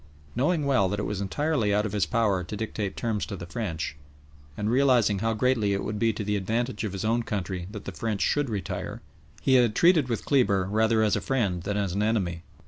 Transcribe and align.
Knowing 0.35 0.65
well 0.65 0.89
that 0.89 0.99
it 0.99 1.03
was 1.05 1.21
entirely 1.21 1.71
out 1.71 1.85
of 1.85 1.91
his 1.91 2.07
power 2.07 2.43
to 2.43 2.57
dictate 2.57 2.97
terms 2.97 3.23
to 3.23 3.35
the 3.35 3.45
French, 3.45 3.95
and 4.57 4.71
realising 4.71 5.19
how 5.19 5.35
greatly 5.35 5.73
it 5.73 5.83
would 5.83 5.99
be 5.99 6.11
to 6.11 6.23
the 6.23 6.35
advantage 6.35 6.83
of 6.83 6.93
his 6.93 7.05
own 7.05 7.21
country 7.21 7.67
that 7.69 7.85
the 7.85 7.91
French 7.91 8.21
should 8.21 8.49
retire, 8.49 9.03
he 9.43 9.53
had 9.53 9.75
treated 9.75 10.09
with 10.09 10.25
Kleber 10.25 10.63
rather 10.71 11.03
as 11.03 11.15
a 11.15 11.21
friend 11.21 11.61
than 11.61 11.77
as 11.77 11.93
an 11.93 12.01
enemy. 12.01 12.41